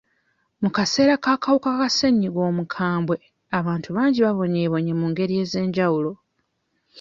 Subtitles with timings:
[0.61, 3.15] Mu kaseera k'akawuka ka ssenyiga omukambwe,
[3.59, 6.11] abantu bangi babonyeebonye mu ngeri ez'enjawulo.